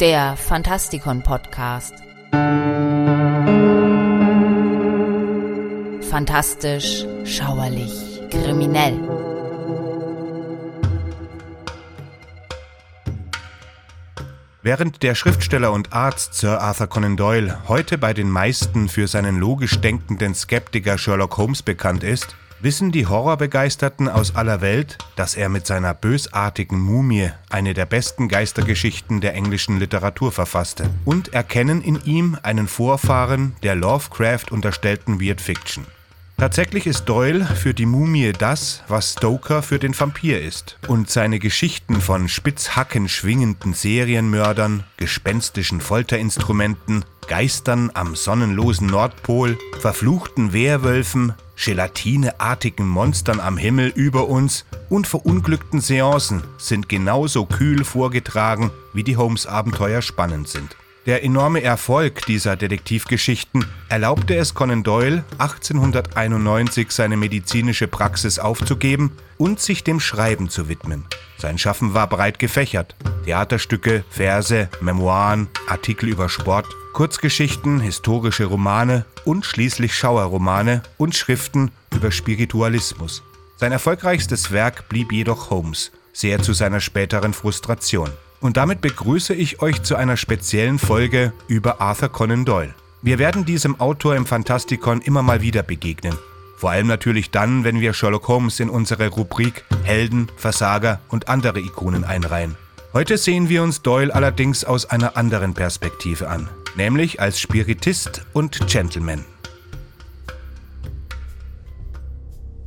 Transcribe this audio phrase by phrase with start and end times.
[0.00, 1.94] der Fantastikon Podcast.
[6.10, 8.98] Fantastisch, schauerlich, kriminell.
[14.62, 19.38] Während der Schriftsteller und Arzt Sir Arthur Conan Doyle heute bei den meisten für seinen
[19.38, 25.48] logisch denkenden Skeptiker Sherlock Holmes bekannt ist, wissen die Horrorbegeisterten aus aller Welt, dass er
[25.48, 32.02] mit seiner bösartigen Mumie eine der besten Geistergeschichten der englischen Literatur verfasste und erkennen in
[32.04, 35.86] ihm einen Vorfahren der Lovecraft unterstellten Weird Fiction.
[36.38, 40.76] Tatsächlich ist Doyle für die Mumie das, was Stoker für den Vampir ist.
[40.86, 51.34] Und seine Geschichten von spitzhacken schwingenden Serienmördern, gespenstischen Folterinstrumenten, Geistern am sonnenlosen Nordpol, verfluchten Werwölfen,
[51.56, 59.16] gelatineartigen Monstern am Himmel über uns und verunglückten Seancen sind genauso kühl vorgetragen, wie die
[59.16, 60.76] Holmes-Abenteuer spannend sind.
[61.06, 69.60] Der enorme Erfolg dieser Detektivgeschichten erlaubte es Conan Doyle, 1891 seine medizinische Praxis aufzugeben und
[69.60, 71.04] sich dem Schreiben zu widmen.
[71.38, 72.96] Sein Schaffen war breit gefächert.
[73.24, 76.66] Theaterstücke, Verse, Memoiren, Artikel über Sport,
[76.96, 83.22] Kurzgeschichten, historische Romane und schließlich Schauerromane und Schriften über Spiritualismus.
[83.58, 88.08] Sein erfolgreichstes Werk blieb jedoch Holmes, sehr zu seiner späteren Frustration.
[88.40, 92.74] Und damit begrüße ich euch zu einer speziellen Folge über Arthur Conan Doyle.
[93.02, 96.16] Wir werden diesem Autor im Fantastikon immer mal wieder begegnen.
[96.56, 101.60] Vor allem natürlich dann, wenn wir Sherlock Holmes in unsere Rubrik Helden, Versager und andere
[101.60, 102.56] Ikonen einreihen.
[102.96, 108.66] Heute sehen wir uns Doyle allerdings aus einer anderen Perspektive an, nämlich als Spiritist und
[108.68, 109.22] Gentleman.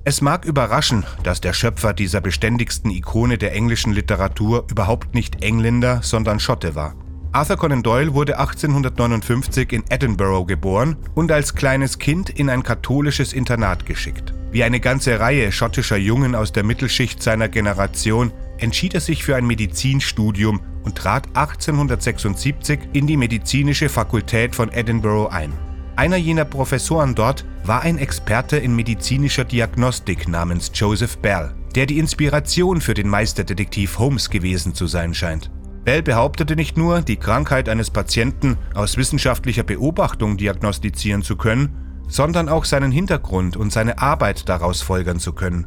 [0.04, 6.04] Es mag überraschen, dass der Schöpfer dieser beständigsten Ikone der englischen Literatur überhaupt nicht Engländer,
[6.04, 6.94] sondern Schotte war.
[7.32, 13.34] Arthur Conan Doyle wurde 1859 in Edinburgh geboren und als kleines Kind in ein katholisches
[13.34, 14.34] Internat geschickt.
[14.52, 19.36] Wie eine ganze Reihe schottischer Jungen aus der Mittelschicht seiner Generation entschied er sich für
[19.36, 25.54] ein Medizinstudium und trat 1876 in die medizinische Fakultät von Edinburgh ein.
[25.96, 32.00] Einer jener Professoren dort war ein Experte in medizinischer Diagnostik namens Joseph Bell, der die
[32.00, 35.52] Inspiration für den Meisterdetektiv Holmes gewesen zu sein scheint.
[35.90, 42.48] Bell behauptete nicht nur, die Krankheit eines Patienten aus wissenschaftlicher Beobachtung diagnostizieren zu können, sondern
[42.48, 45.66] auch seinen Hintergrund und seine Arbeit daraus folgern zu können.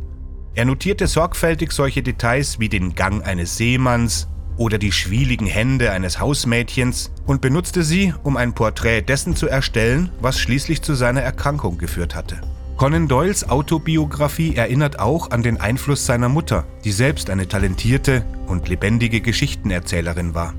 [0.55, 6.21] Er notierte sorgfältig solche Details wie den Gang eines Seemanns, oder die schwieligen Hände eines
[6.21, 11.79] Hausmädchens und benutzte sie, um ein Porträt dessen zu erstellen, was schließlich zu seiner Erkrankung
[11.79, 12.41] geführt hatte.
[12.77, 18.69] Conan Doyles Autobiografie erinnert auch an den Einfluss seiner Mutter, die selbst eine talentierte und
[18.69, 20.55] lebendige Geschichtenerzählerin war.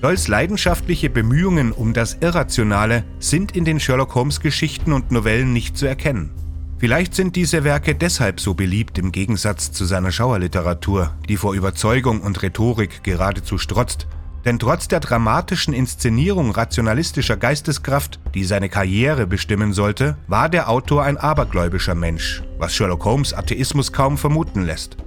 [0.00, 5.76] Doyles leidenschaftliche Bemühungen um das Irrationale sind in den Sherlock Holmes Geschichten und Novellen nicht
[5.76, 6.30] zu erkennen.
[6.78, 12.20] Vielleicht sind diese Werke deshalb so beliebt im Gegensatz zu seiner Schauerliteratur, die vor Überzeugung
[12.20, 14.06] und Rhetorik geradezu strotzt.
[14.46, 21.02] Denn trotz der dramatischen Inszenierung rationalistischer Geisteskraft, die seine Karriere bestimmen sollte, war der Autor
[21.02, 24.98] ein abergläubischer Mensch, was Sherlock Holmes Atheismus kaum vermuten lässt.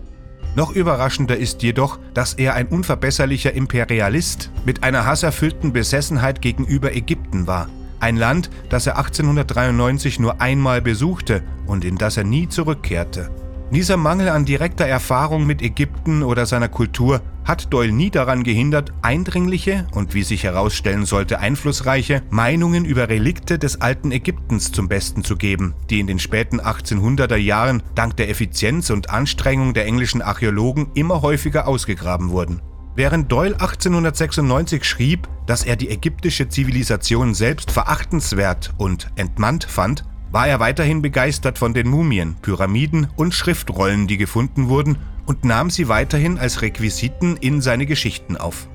[0.57, 7.47] Noch überraschender ist jedoch, dass er ein unverbesserlicher Imperialist mit einer hasserfüllten Besessenheit gegenüber Ägypten
[7.47, 7.69] war,
[8.01, 13.29] ein Land, das er 1893 nur einmal besuchte und in das er nie zurückkehrte.
[13.72, 18.91] Dieser Mangel an direkter Erfahrung mit Ägypten oder seiner Kultur hat Doyle nie daran gehindert,
[19.03, 25.24] eindringliche und wie sich herausstellen sollte einflussreiche Meinungen über Relikte des alten Ägyptens zum Besten
[25.24, 30.24] zu geben, die in den späten 1800er Jahren dank der Effizienz und Anstrengung der englischen
[30.24, 32.63] Archäologen immer häufiger ausgegraben wurden.
[32.96, 40.47] Während Doyle 1896 schrieb, dass er die ägyptische Zivilisation selbst verachtenswert und entmannt fand, war
[40.47, 45.88] er weiterhin begeistert von den Mumien, Pyramiden und Schriftrollen, die gefunden wurden, und nahm sie
[45.88, 48.67] weiterhin als Requisiten in seine Geschichten auf.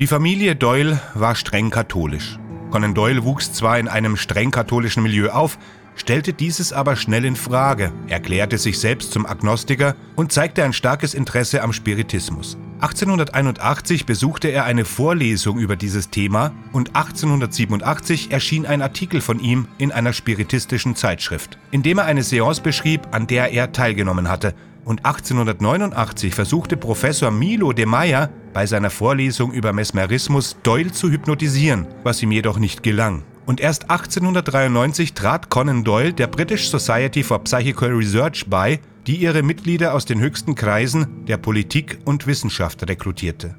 [0.00, 2.38] Die Familie Doyle war streng katholisch.
[2.70, 5.58] Conan Doyle wuchs zwar in einem streng katholischen Milieu auf,
[5.94, 11.14] stellte dieses aber schnell in Frage, erklärte sich selbst zum Agnostiker und zeigte ein starkes
[11.14, 12.58] Interesse am Spiritismus.
[12.86, 19.66] 1881 besuchte er eine Vorlesung über dieses Thema und 1887 erschien ein Artikel von ihm
[19.76, 24.54] in einer spiritistischen Zeitschrift, in dem er eine Seance beschrieb, an der er teilgenommen hatte.
[24.84, 31.88] Und 1889 versuchte Professor Milo de Meyer bei seiner Vorlesung über Mesmerismus Doyle zu hypnotisieren,
[32.04, 33.24] was ihm jedoch nicht gelang.
[33.46, 39.42] Und erst 1893 trat Conan Doyle der British Society for Psychical Research bei, die ihre
[39.42, 43.54] Mitglieder aus den höchsten Kreisen der Politik und Wissenschaft rekrutierte.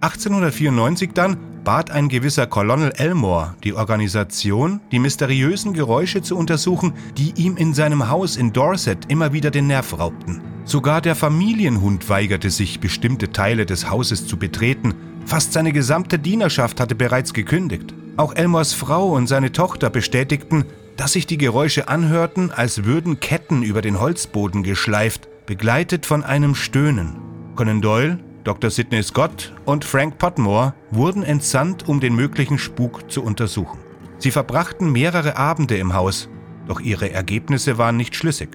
[0.00, 7.32] 1894 dann bat ein gewisser Colonel Elmore die Organisation, die mysteriösen Geräusche zu untersuchen, die
[7.36, 10.42] ihm in seinem Haus in Dorset immer wieder den Nerv raubten.
[10.66, 14.94] Sogar der Familienhund weigerte sich, bestimmte Teile des Hauses zu betreten.
[15.24, 17.94] Fast seine gesamte Dienerschaft hatte bereits gekündigt.
[18.16, 20.64] Auch Elmores Frau und seine Tochter bestätigten,
[20.96, 26.54] dass sich die Geräusche anhörten, als würden Ketten über den Holzboden geschleift, begleitet von einem
[26.54, 27.16] Stöhnen.
[27.56, 28.70] Conan Doyle, Dr.
[28.70, 33.78] Sidney Scott und Frank Potmore wurden entsandt, um den möglichen Spuk zu untersuchen.
[34.18, 36.28] Sie verbrachten mehrere Abende im Haus,
[36.66, 38.50] doch ihre Ergebnisse waren nicht schlüssig.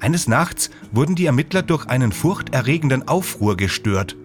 [0.00, 4.16] Eines Nachts wurden die Ermittler durch einen furchterregenden Aufruhr gestört,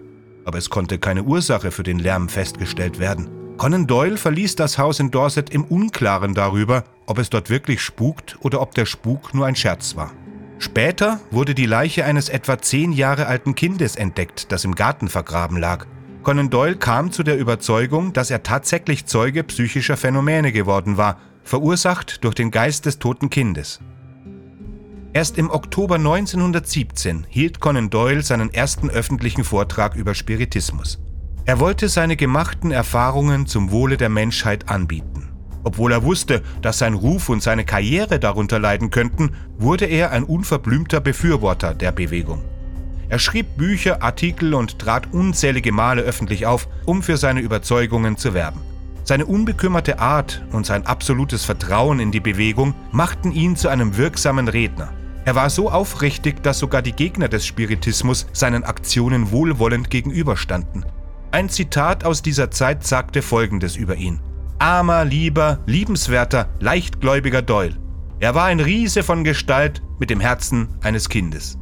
[0.44, 3.28] aber es konnte keine Ursache für den Lärm festgestellt werden.
[3.56, 8.36] Conan Doyle verließ das Haus in Dorset im Unklaren darüber, ob es dort wirklich spukt
[8.40, 10.12] oder ob der Spuk nur ein Scherz war.
[10.58, 15.56] Später wurde die Leiche eines etwa zehn Jahre alten Kindes entdeckt, das im Garten vergraben
[15.56, 15.86] lag.
[16.22, 22.24] Conan Doyle kam zu der Überzeugung, dass er tatsächlich Zeuge psychischer Phänomene geworden war, verursacht
[22.24, 23.80] durch den Geist des toten Kindes.
[25.14, 30.98] Erst im Oktober 1917 hielt Conan Doyle seinen ersten öffentlichen Vortrag über Spiritismus.
[31.46, 35.07] Er wollte seine gemachten Erfahrungen zum Wohle der Menschheit anbieten.
[35.68, 40.24] Obwohl er wusste, dass sein Ruf und seine Karriere darunter leiden könnten, wurde er ein
[40.24, 42.42] unverblümter Befürworter der Bewegung.
[43.10, 48.32] Er schrieb Bücher, Artikel und trat unzählige Male öffentlich auf, um für seine Überzeugungen zu
[48.32, 48.60] werben.
[49.04, 54.48] Seine unbekümmerte Art und sein absolutes Vertrauen in die Bewegung machten ihn zu einem wirksamen
[54.48, 54.90] Redner.
[55.26, 60.86] Er war so aufrichtig, dass sogar die Gegner des Spiritismus seinen Aktionen wohlwollend gegenüberstanden.
[61.30, 64.18] Ein Zitat aus dieser Zeit sagte Folgendes über ihn
[64.58, 67.76] armer, lieber, liebenswerter, leichtgläubiger Doyle.
[68.20, 71.58] Er war ein Riese von Gestalt mit dem Herzen eines Kindes.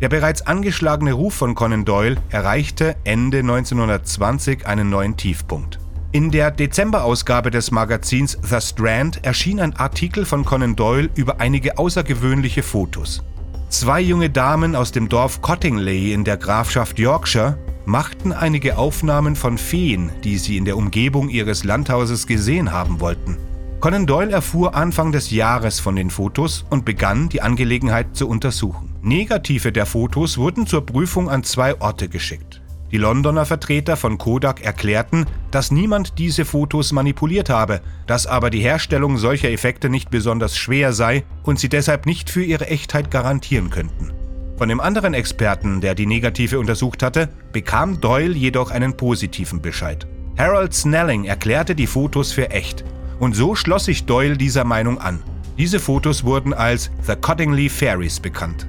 [0.00, 5.78] Der bereits angeschlagene Ruf von Conan Doyle erreichte Ende 1920 einen neuen Tiefpunkt.
[6.12, 11.78] In der Dezemberausgabe des Magazins The Strand erschien ein Artikel von Conan Doyle über einige
[11.78, 13.22] außergewöhnliche Fotos.
[13.68, 19.58] Zwei junge Damen aus dem Dorf Cottingley in der Grafschaft Yorkshire machten einige Aufnahmen von
[19.58, 23.36] Feen, die sie in der Umgebung ihres Landhauses gesehen haben wollten.
[23.80, 28.88] Conan Doyle erfuhr Anfang des Jahres von den Fotos und begann, die Angelegenheit zu untersuchen.
[29.02, 32.62] Negative der Fotos wurden zur Prüfung an zwei Orte geschickt.
[32.92, 38.60] Die Londoner Vertreter von Kodak erklärten, dass niemand diese Fotos manipuliert habe, dass aber die
[38.60, 43.70] Herstellung solcher Effekte nicht besonders schwer sei und sie deshalb nicht für ihre Echtheit garantieren
[43.70, 44.12] könnten.
[44.56, 50.06] Von dem anderen Experten, der die Negative untersucht hatte, bekam Doyle jedoch einen positiven Bescheid.
[50.38, 52.84] Harold Snelling erklärte die Fotos für echt.
[53.18, 55.22] Und so schloss sich Doyle dieser Meinung an.
[55.58, 58.68] Diese Fotos wurden als The Cottingley Fairies bekannt.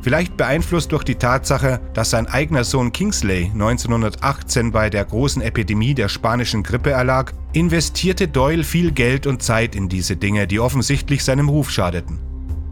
[0.00, 5.94] Vielleicht beeinflusst durch die Tatsache, dass sein eigener Sohn Kingsley 1918 bei der großen Epidemie
[5.94, 11.24] der spanischen Grippe erlag, investierte Doyle viel Geld und Zeit in diese Dinge, die offensichtlich
[11.24, 12.18] seinem Ruf schadeten.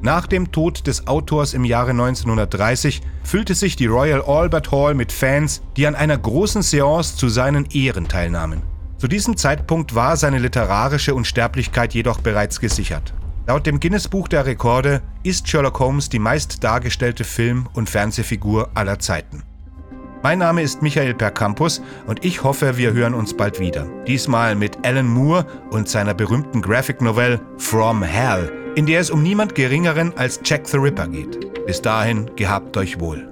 [0.04, 5.12] Nach dem Tod des Autors im Jahre 1930 füllte sich die Royal Albert Hall mit
[5.12, 8.62] Fans, die an einer großen Seance zu seinen Ehren teilnahmen.
[8.98, 13.14] Zu diesem Zeitpunkt war seine literarische Unsterblichkeit jedoch bereits gesichert.
[13.46, 18.98] Laut dem Guinness-Buch der Rekorde ist Sherlock Holmes die meist dargestellte Film- und Fernsehfigur aller
[18.98, 19.44] Zeiten.
[20.24, 23.86] Mein Name ist Michael Percampus und ich hoffe, wir hören uns bald wieder.
[24.08, 29.22] Diesmal mit Alan Moore und seiner berühmten Graphic Novel From Hell in der es um
[29.22, 31.66] niemand Geringeren als Jack the Ripper geht.
[31.66, 33.31] Bis dahin, gehabt euch wohl.